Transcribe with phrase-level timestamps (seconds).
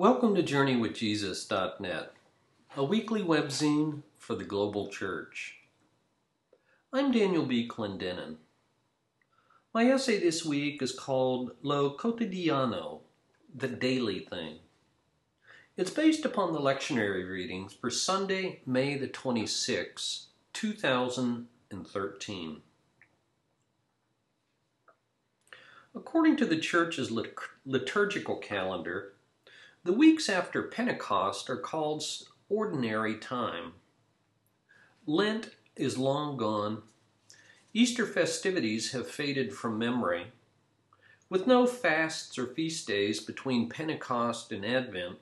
[0.00, 2.12] Welcome to JourneyWithJesus.net,
[2.74, 5.56] a weekly webzine for the global church.
[6.90, 7.68] I'm Daniel B.
[7.68, 8.36] Clendenin.
[9.74, 13.00] My essay this week is called Lo Cotidiano,
[13.54, 14.60] the Daily Thing.
[15.76, 22.62] It's based upon the lectionary readings for Sunday, May the 26th, 2013.
[25.94, 27.12] According to the church's
[27.66, 29.12] liturgical calendar,
[29.82, 32.04] the weeks after Pentecost are called
[32.48, 33.72] ordinary time.
[35.06, 36.82] Lent is long gone.
[37.72, 40.26] Easter festivities have faded from memory.
[41.30, 45.18] With no fasts or feast days between Pentecost and Advent,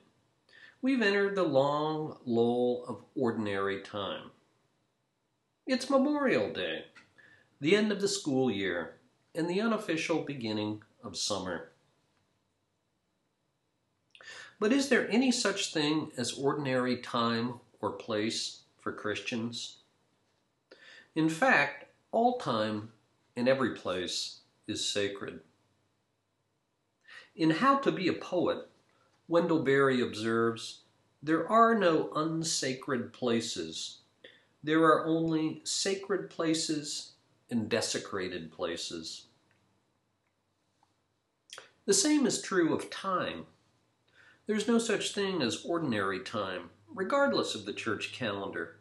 [0.81, 4.31] we've entered the long lull of ordinary time.
[5.67, 6.85] It's Memorial Day,
[7.61, 8.95] the end of the school year,
[9.35, 11.68] and the unofficial beginning of summer.
[14.59, 19.77] But is there any such thing as ordinary time or place for Christians?
[21.15, 22.91] In fact, all time
[23.35, 25.39] and every place is sacred.
[27.35, 28.67] In How to Be a Poet,
[29.29, 30.81] Wendell Berry observes
[31.23, 33.99] There are no unsacred places.
[34.61, 37.13] There are only sacred places
[37.49, 39.27] and desecrated places.
[41.85, 43.45] The same is true of time.
[44.49, 48.77] There's no such thing as ordinary time, regardless of the church calendar.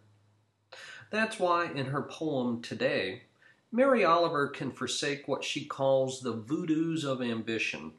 [1.10, 3.24] That's why in her poem Today,
[3.70, 7.92] Mary Oliver can forsake what she calls the voodoos of ambition,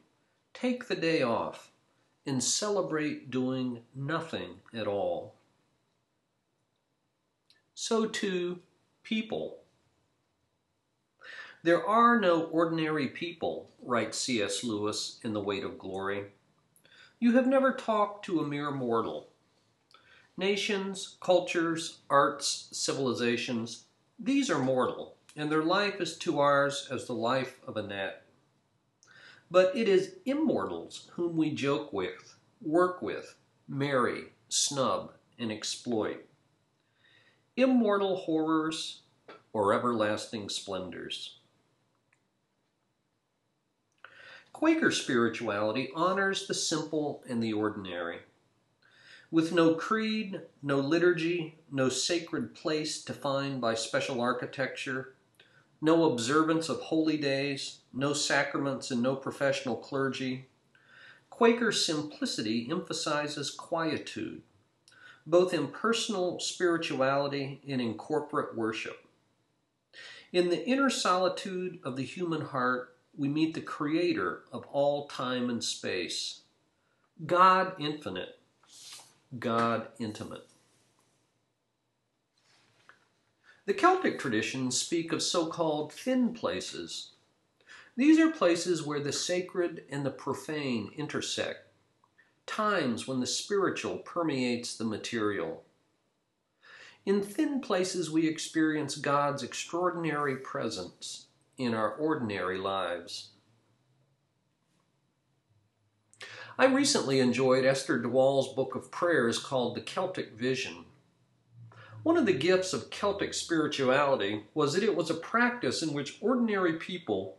[0.52, 1.70] take the day off,
[2.26, 5.36] and celebrate doing nothing at all.
[7.76, 8.58] So too,
[9.04, 9.58] people.
[11.62, 14.64] There are no ordinary people, writes C.S.
[14.64, 16.32] Lewis in The Weight of Glory.
[17.22, 19.28] You have never talked to a mere mortal.
[20.38, 23.84] Nations, cultures, arts, civilizations,
[24.18, 28.22] these are mortal, and their life is to ours as the life of a gnat.
[29.50, 33.34] But it is immortals whom we joke with, work with,
[33.68, 36.24] marry, snub, and exploit.
[37.54, 39.02] Immortal horrors
[39.52, 41.39] or everlasting splendors.
[44.60, 48.18] Quaker spirituality honors the simple and the ordinary.
[49.30, 55.14] With no creed, no liturgy, no sacred place defined by special architecture,
[55.80, 60.44] no observance of holy days, no sacraments, and no professional clergy,
[61.30, 64.42] Quaker simplicity emphasizes quietude,
[65.26, 69.06] both in personal spirituality and in corporate worship.
[70.34, 75.50] In the inner solitude of the human heart, we meet the creator of all time
[75.50, 76.40] and space,
[77.26, 78.38] God infinite,
[79.38, 80.48] God intimate.
[83.66, 87.10] The Celtic traditions speak of so called thin places.
[87.94, 91.68] These are places where the sacred and the profane intersect,
[92.46, 95.62] times when the spiritual permeates the material.
[97.04, 101.26] In thin places, we experience God's extraordinary presence
[101.60, 103.30] in our ordinary lives.
[106.58, 110.84] I recently enjoyed Esther de Waal's book of prayers called The Celtic Vision.
[112.02, 116.18] One of the gifts of Celtic spirituality was that it was a practice in which
[116.20, 117.36] ordinary people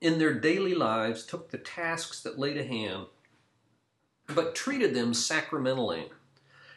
[0.00, 3.06] in their daily lives took the tasks that lay to hand,
[4.26, 6.10] but treated them sacramentally,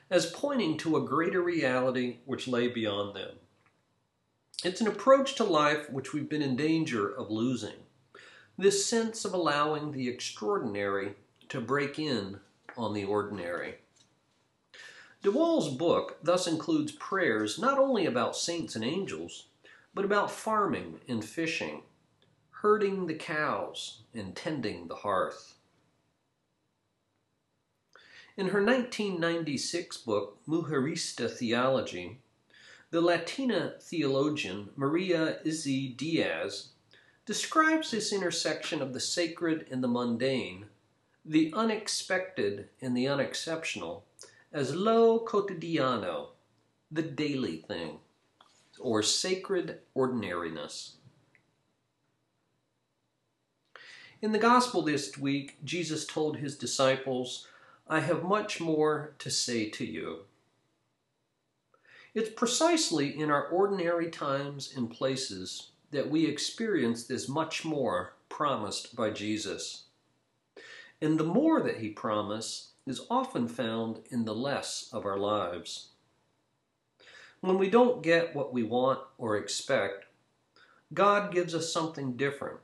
[0.09, 3.35] as pointing to a greater reality which lay beyond them.
[4.61, 7.85] It's an approach to life which we've been in danger of losing.
[8.57, 11.15] This sense of allowing the extraordinary
[11.47, 12.41] to break in
[12.77, 13.75] on the ordinary.
[15.23, 19.45] de Waal's book thus includes prayers not only about saints and angels,
[19.93, 21.83] but about farming and fishing,
[22.49, 25.55] herding the cows and tending the hearth.
[28.35, 32.19] In her 1996 book, Mujerista Theology,
[32.91, 36.69] the Latina theologian Maria Isasi-Diaz
[37.25, 40.65] describes this intersection of the sacred and the mundane,
[41.23, 44.05] the unexpected and the unexceptional,
[44.51, 46.29] as lo cotidiano,
[46.91, 47.99] the daily thing,
[48.79, 50.95] or sacred ordinariness.
[54.21, 57.45] In the Gospel this week, Jesus told his disciples,
[57.87, 60.21] I have much more to say to you.
[62.13, 68.95] It's precisely in our ordinary times and places that we experience this much more promised
[68.95, 69.83] by Jesus.
[71.01, 75.89] And the more that He promises is often found in the less of our lives.
[77.41, 80.05] When we don't get what we want or expect,
[80.93, 82.59] God gives us something different,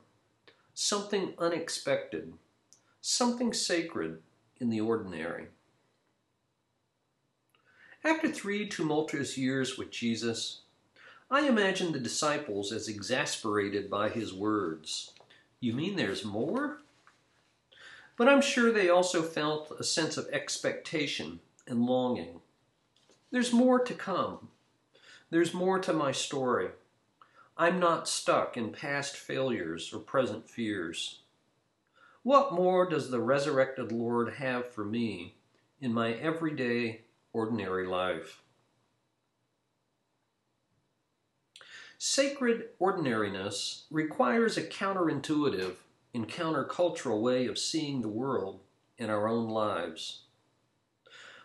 [0.74, 2.32] something unexpected,
[3.00, 4.18] something sacred
[4.58, 5.46] in the ordinary.
[8.06, 10.60] After three tumultuous years with Jesus,
[11.28, 15.10] I imagine the disciples as exasperated by his words.
[15.58, 16.82] You mean there's more?
[18.16, 22.42] But I'm sure they also felt a sense of expectation and longing.
[23.32, 24.50] There's more to come.
[25.30, 26.68] There's more to my story.
[27.58, 31.22] I'm not stuck in past failures or present fears.
[32.22, 35.34] What more does the resurrected Lord have for me
[35.80, 37.00] in my everyday,
[37.36, 38.40] ordinary life?
[41.98, 45.74] Sacred ordinariness requires a counterintuitive
[46.14, 48.60] and countercultural way of seeing the world
[48.98, 50.22] and our own lives.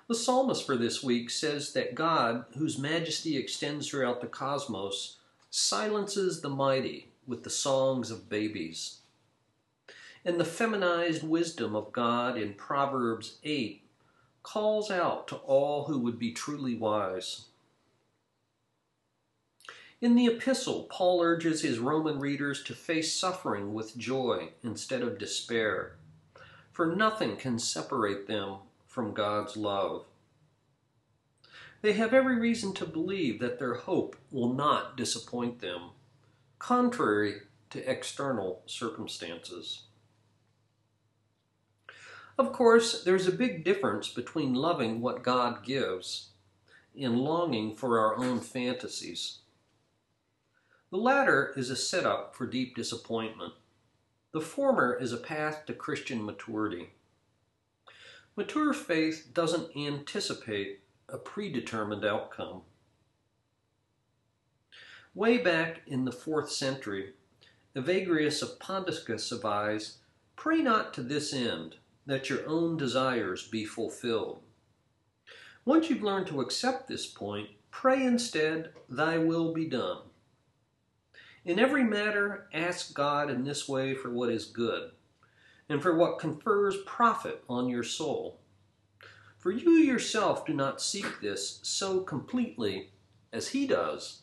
[0.07, 5.17] The psalmist for this week says that God, whose majesty extends throughout the cosmos,
[5.49, 8.99] silences the mighty with the songs of babies.
[10.23, 13.81] And the feminized wisdom of God in Proverbs 8
[14.43, 17.45] calls out to all who would be truly wise.
[20.01, 25.19] In the epistle, Paul urges his Roman readers to face suffering with joy instead of
[25.19, 25.95] despair,
[26.71, 28.57] for nothing can separate them
[28.88, 30.05] from God's love.
[31.83, 35.91] They have every reason to believe that their hope will not disappoint them,
[36.57, 39.83] contrary to external circumstances.
[42.41, 46.29] Of course, there's a big difference between loving what God gives
[46.99, 49.41] and longing for our own fantasies.
[50.89, 53.53] The latter is a setup for deep disappointment.
[54.31, 56.93] The former is a path to Christian maturity.
[58.35, 62.63] Mature faith doesn't anticipate a predetermined outcome.
[65.13, 67.13] Way back in the fourth century,
[67.75, 69.97] Evagrius of Ponticus advised,
[70.35, 71.75] Pray not to this end,
[72.06, 74.42] that your own desires be fulfilled.
[75.65, 80.00] Once you've learned to accept this point, pray instead, Thy will be done.
[81.45, 84.92] In every matter, ask God in this way for what is good,
[85.69, 88.39] and for what confers profit on your soul.
[89.38, 92.89] For you yourself do not seek this so completely
[93.33, 94.21] as he does.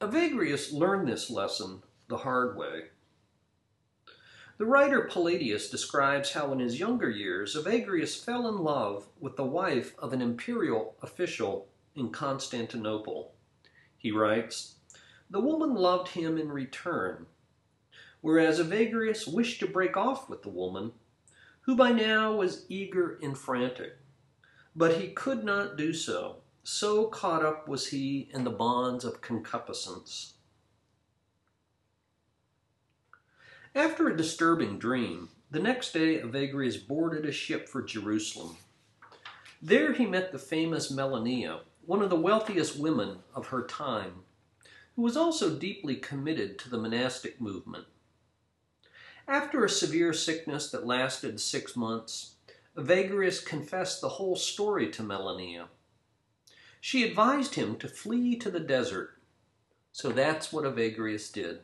[0.00, 2.84] Evagrius learned this lesson the hard way.
[4.60, 9.42] The writer Palladius describes how in his younger years Evagrius fell in love with the
[9.42, 13.32] wife of an imperial official in Constantinople.
[13.96, 14.74] He writes,
[15.30, 17.24] the woman loved him in return,
[18.20, 20.92] whereas Evagrius wished to break off with the woman,
[21.62, 23.96] who by now was eager and frantic.
[24.76, 29.22] But he could not do so, so caught up was he in the bonds of
[29.22, 30.34] concupiscence.
[33.74, 38.56] After a disturbing dream, the next day Evagrius boarded a ship for Jerusalem.
[39.62, 44.24] There he met the famous Melania, one of the wealthiest women of her time,
[44.96, 47.84] who was also deeply committed to the monastic movement.
[49.28, 52.34] After a severe sickness that lasted six months,
[52.76, 55.68] Evagrius confessed the whole story to Melania.
[56.80, 59.20] She advised him to flee to the desert,
[59.92, 61.60] so that's what Evagrius did.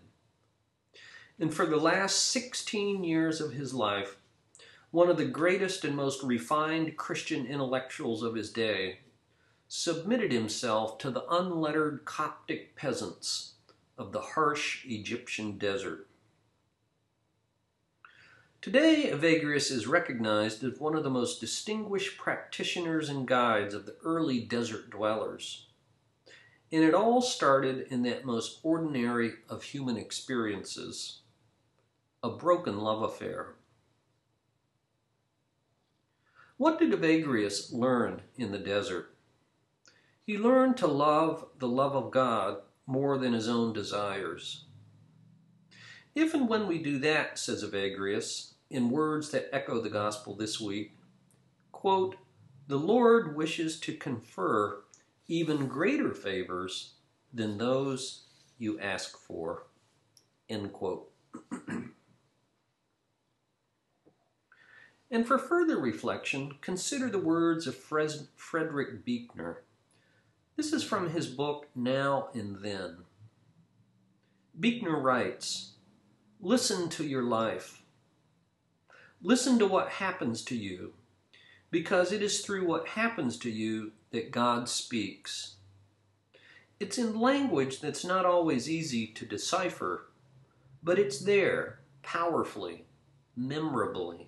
[1.39, 4.17] And for the last 16 years of his life,
[4.91, 9.01] one of the greatest and most refined Christian intellectuals of his day
[9.69, 13.55] submitted himself to the unlettered Coptic peasants
[13.99, 16.07] of the harsh Egyptian desert.
[18.63, 23.97] Today, Evagrius is recognized as one of the most distinguished practitioners and guides of the
[24.03, 25.67] early desert dwellers.
[26.73, 31.21] And it all started in that most ordinary of human experiences
[32.27, 33.55] a broken love affair.
[36.57, 39.15] What did Evagrius learn in the desert?
[40.25, 44.65] He learned to love the love of God more than his own desires.
[46.17, 50.61] If and when we do that, says Evagrius, in words that echo the gospel this
[50.61, 50.97] week,
[51.71, 52.17] quote,
[52.67, 54.83] the Lord wishes to confer
[55.29, 56.95] even greater favors
[57.33, 58.25] than those
[58.59, 59.69] you ask for.
[60.49, 61.13] End quote.
[65.11, 69.63] and for further reflection, consider the words of Frederick Buechner
[70.57, 73.05] this is from his book Now and Then.
[74.59, 75.73] Buechner writes
[76.41, 77.83] Listen to your life.
[79.23, 80.95] Listen to what happens to you,
[81.71, 85.57] because it is through what happens to you that God speaks.
[86.81, 90.07] It's in language that's not always easy to decipher,
[90.83, 92.87] but it's there powerfully,
[93.37, 94.26] memorably,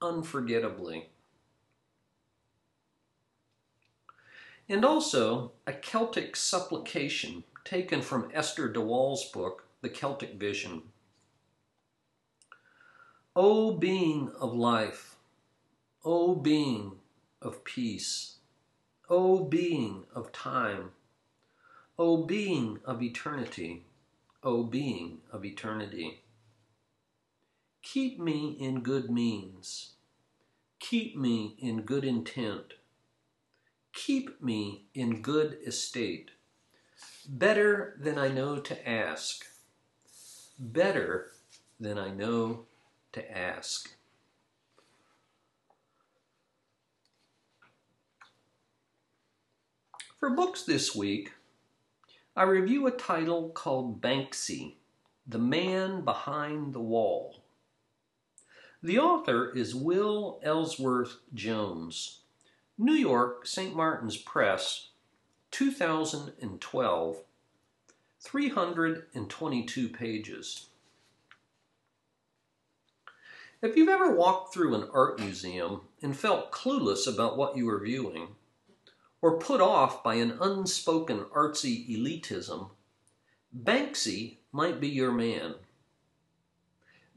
[0.00, 1.10] unforgettably.
[4.68, 10.82] And also a Celtic supplication taken from Esther de Waal's book, The Celtic Vision.
[13.34, 15.16] O being of life,
[16.04, 16.96] O being
[17.40, 18.36] of peace,
[19.08, 20.90] O being of time,
[21.98, 23.84] O being of eternity,
[24.42, 26.22] O being of eternity.
[27.94, 29.94] Keep me in good means,
[30.78, 32.74] keep me in good intent,
[33.94, 36.32] keep me in good estate,
[37.26, 39.46] better than I know to ask,
[40.58, 41.30] better
[41.80, 42.66] than I know
[43.12, 43.94] to ask.
[50.20, 51.32] For books this week,
[52.36, 54.74] I review a title called Banksy,
[55.26, 57.37] The Man Behind the Wall.
[58.80, 62.20] The author is Will Ellsworth Jones,
[62.78, 63.74] New York, St.
[63.74, 64.90] Martin's Press,
[65.50, 67.16] 2012,
[68.20, 70.66] 322 pages.
[73.60, 77.80] If you've ever walked through an art museum and felt clueless about what you were
[77.80, 78.36] viewing,
[79.20, 82.70] or put off by an unspoken artsy elitism,
[83.52, 85.56] Banksy might be your man.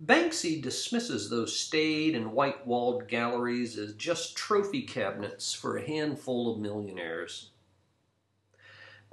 [0.04, 6.52] Banksy dismisses those staid and white walled galleries as just trophy cabinets for a handful
[6.52, 7.52] of millionaires.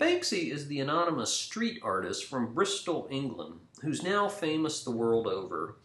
[0.00, 5.76] Banksy is the anonymous street artist from Bristol, England, who's now famous the world over.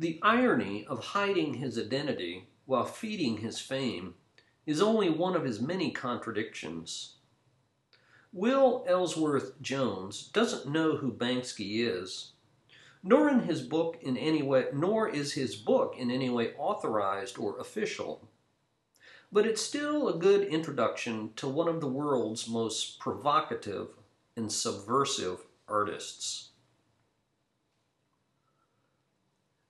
[0.00, 4.14] The irony of hiding his identity while feeding his fame
[4.66, 7.14] is only one of his many contradictions.
[8.32, 12.32] Will Ellsworth Jones doesn't know who Banksy is
[13.02, 17.38] nor in his book in any way nor is his book in any way authorized
[17.38, 18.28] or official
[19.30, 23.88] but it's still a good introduction to one of the world's most provocative
[24.36, 26.50] and subversive artists.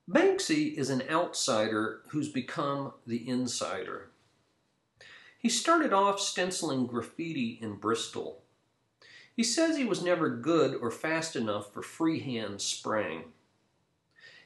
[0.08, 4.10] Banksy is an outsider who's become the insider.
[5.38, 8.42] He started off stenciling graffiti in Bristol
[9.38, 13.22] he says he was never good or fast enough for freehand spraying.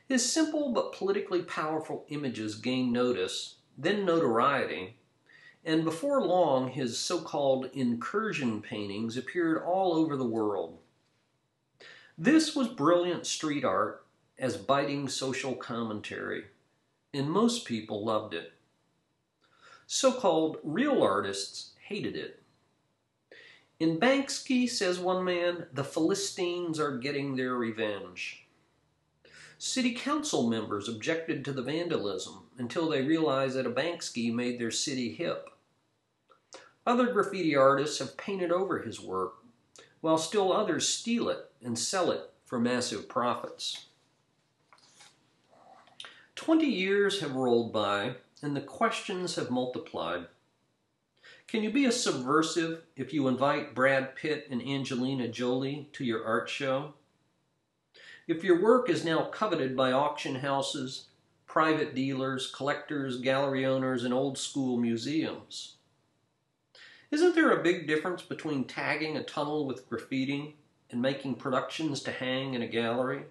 [0.06, 4.98] His simple but politically powerful images gained notice, then notoriety,
[5.64, 10.76] and before long his so-called incursion paintings appeared all over the world.
[12.18, 14.04] This was brilliant street art
[14.38, 16.48] as biting social commentary,
[17.14, 18.52] and most people loved it.
[19.86, 22.41] So-called real artists hated it.
[23.82, 28.46] In Banksy, says one man, the Philistines are getting their revenge.
[29.58, 34.70] City council members objected to the vandalism until they realized that a Banksy made their
[34.70, 35.50] city hip.
[36.86, 39.38] Other graffiti artists have painted over his work,
[40.00, 43.86] while still others steal it and sell it for massive profits.
[46.36, 50.28] Twenty years have rolled by, and the questions have multiplied.
[51.52, 56.24] Can you be a subversive if you invite Brad Pitt and Angelina Jolie to your
[56.24, 56.94] art show?
[58.26, 61.08] If your work is now coveted by auction houses,
[61.46, 65.74] private dealers, collectors, gallery owners, and old school museums?
[67.10, 70.56] Isn't there a big difference between tagging a tunnel with graffiti
[70.90, 73.24] and making productions to hang in a gallery?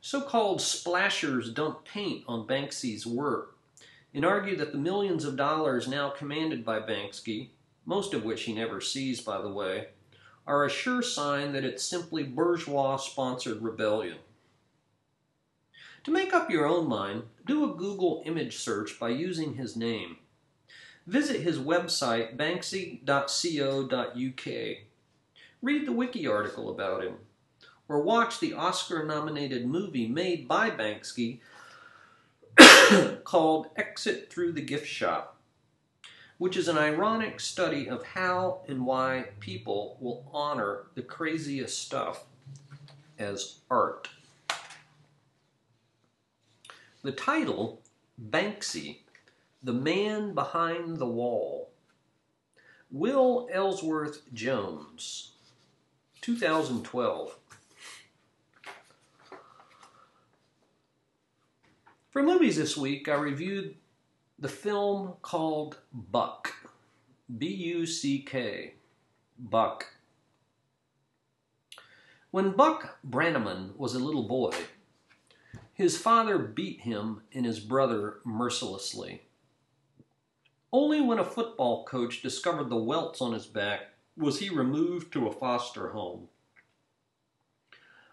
[0.00, 3.55] So-called splashers dump paint on Banksy's work
[4.16, 7.50] and argue that the millions of dollars now commanded by Banksy,
[7.84, 9.88] most of which he never sees, by the way,
[10.46, 14.16] are a sure sign that it's simply bourgeois-sponsored rebellion.
[16.04, 20.16] To make up your own mind, do a Google image search by using his name.
[21.06, 23.06] Visit his website, banksy.co.uk.
[25.60, 27.16] Read the wiki article about him,
[27.86, 31.40] or watch the Oscar-nominated movie made by Banksy
[33.24, 35.36] called Exit Through the Gift Shop,
[36.38, 42.24] which is an ironic study of how and why people will honor the craziest stuff
[43.18, 44.08] as art.
[47.02, 47.80] The title,
[48.30, 48.98] Banksy,
[49.62, 51.70] The Man Behind the Wall,
[52.90, 55.32] Will Ellsworth Jones,
[56.20, 57.38] 2012.
[62.16, 63.74] For movies this week, I reviewed
[64.38, 66.54] the film called Buck.
[67.36, 68.76] B U C K.
[69.38, 69.84] Buck.
[72.30, 74.54] When Buck Brannaman was a little boy,
[75.74, 79.24] his father beat him and his brother mercilessly.
[80.72, 85.28] Only when a football coach discovered the welts on his back was he removed to
[85.28, 86.28] a foster home.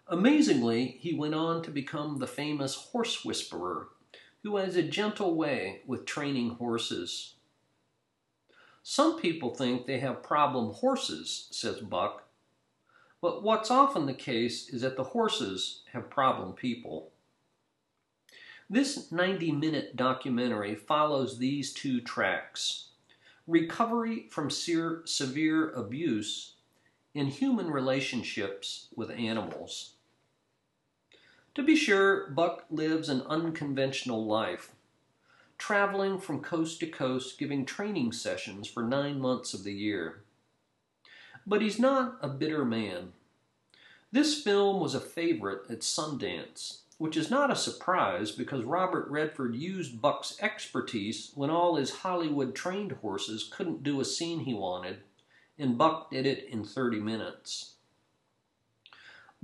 [0.06, 3.88] Amazingly, he went on to become the famous horse whisperer
[4.44, 7.34] who has a gentle way with training horses.
[8.82, 12.28] Some people think they have problem horses, says Buck,
[13.22, 17.10] but what's often the case is that the horses have problem people.
[18.68, 22.90] This 90 minute documentary follows these two tracks
[23.46, 26.54] recovery from severe abuse
[27.14, 29.93] in human relationships with animals.
[31.54, 34.72] To be sure, Buck lives an unconventional life,
[35.56, 40.24] traveling from coast to coast giving training sessions for nine months of the year.
[41.46, 43.12] But he's not a bitter man.
[44.10, 49.54] This film was a favorite at Sundance, which is not a surprise because Robert Redford
[49.54, 54.98] used Buck's expertise when all his Hollywood trained horses couldn't do a scene he wanted,
[55.56, 57.73] and Buck did it in 30 minutes.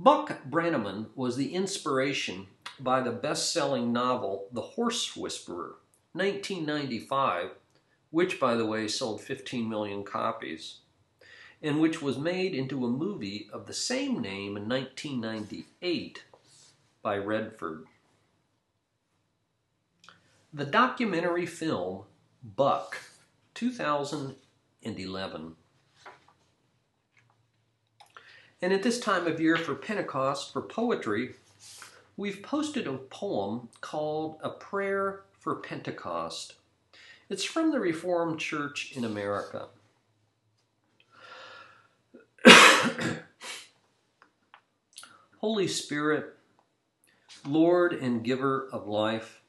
[0.03, 2.47] Buck Brannaman was the inspiration
[2.79, 5.75] by the best selling novel The Horse Whisperer,
[6.13, 7.51] 1995,
[8.09, 10.79] which, by the way, sold 15 million copies,
[11.61, 16.23] and which was made into a movie of the same name in 1998
[17.03, 17.85] by Redford.
[20.51, 22.05] The documentary film
[22.43, 22.97] Buck,
[23.53, 25.55] 2011.
[28.61, 31.33] And at this time of year for Pentecost, for poetry,
[32.15, 36.53] we've posted a poem called A Prayer for Pentecost.
[37.27, 39.69] It's from the Reformed Church in America.
[45.37, 46.35] Holy Spirit,
[47.43, 49.41] Lord and giver of life,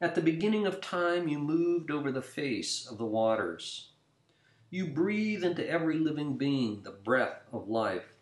[0.00, 3.88] at the beginning of time you moved over the face of the waters.
[4.74, 8.12] You breathe into every living being the breath of life.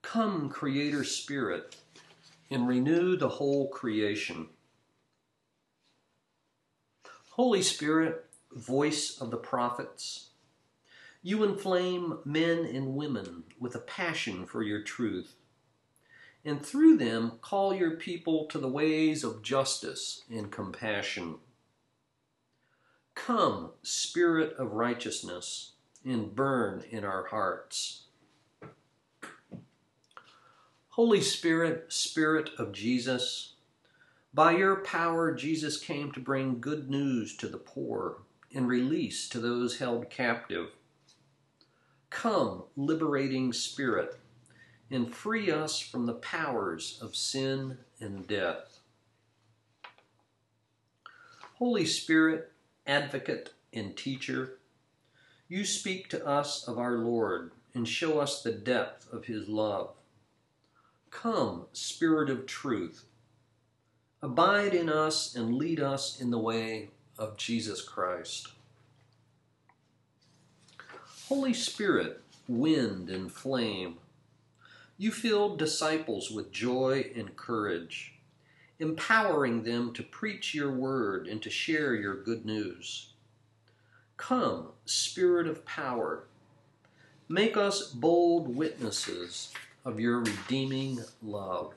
[0.00, 1.74] Come, Creator Spirit,
[2.48, 4.50] and renew the whole creation.
[7.30, 10.28] Holy Spirit, voice of the prophets,
[11.24, 15.34] you inflame men and women with a passion for your truth,
[16.44, 21.38] and through them call your people to the ways of justice and compassion.
[23.16, 25.72] Come, Spirit of righteousness,
[26.04, 28.04] and burn in our hearts.
[30.90, 33.54] Holy Spirit, Spirit of Jesus,
[34.32, 38.18] by your power, Jesus came to bring good news to the poor
[38.54, 40.68] and release to those held captive.
[42.10, 44.20] Come, liberating Spirit,
[44.90, 48.78] and free us from the powers of sin and death.
[51.54, 52.52] Holy Spirit,
[52.86, 54.58] advocate and teacher,
[55.48, 59.90] you speak to us of our Lord and show us the depth of his love.
[61.10, 63.04] Come, Spirit of truth,
[64.22, 68.48] abide in us and lead us in the way of Jesus Christ.
[71.28, 73.98] Holy Spirit, wind and flame,
[74.98, 78.15] you filled disciples with joy and courage
[78.78, 83.12] empowering them to preach your word and to share your good news.
[84.16, 86.24] Come, Spirit of power,
[87.28, 89.52] make us bold witnesses
[89.84, 91.74] of your redeeming love.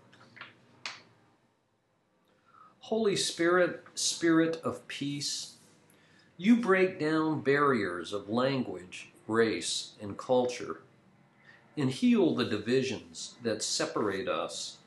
[2.79, 5.57] Holy Spirit, Spirit of peace,
[6.37, 10.81] you break down barriers of language, race, and culture,
[11.77, 14.78] and heal the divisions that separate us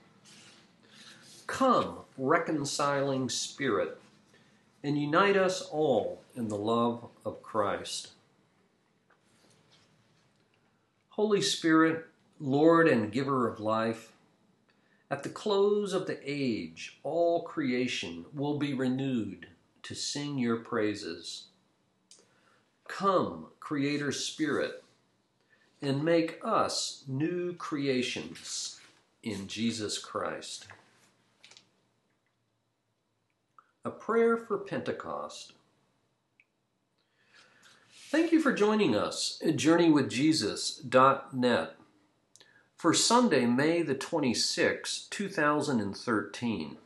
[1.46, 4.00] Come, reconciling Spirit,
[4.82, 8.10] and unite us all in the love of Christ.
[11.10, 12.06] Holy Spirit,
[12.40, 14.12] Lord and giver of life,
[15.10, 19.48] at the close of the age, all creation will be renewed
[19.82, 21.48] to sing your praises.
[22.88, 24.82] Come, Creator Spirit,
[25.82, 28.80] and make us new creations
[29.22, 30.66] in Jesus Christ.
[33.84, 35.54] A Prayer for Pentecost.
[38.10, 41.74] Thank you for joining us at JourneyWithJesus.net
[42.76, 46.76] for Sunday, May the 26th, 2013.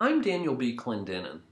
[0.00, 0.76] I'm Daniel B.
[0.76, 1.42] Clendenin.